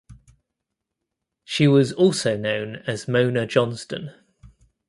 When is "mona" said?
3.07-3.45